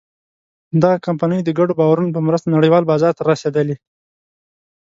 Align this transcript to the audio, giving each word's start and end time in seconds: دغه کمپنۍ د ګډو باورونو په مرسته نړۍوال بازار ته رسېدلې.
دغه 0.81 0.97
کمپنۍ 1.05 1.39
د 1.43 1.49
ګډو 1.57 1.77
باورونو 1.79 2.13
په 2.15 2.21
مرسته 2.27 2.47
نړۍوال 2.55 2.83
بازار 2.91 3.13
ته 3.17 3.23
رسېدلې. 3.31 3.75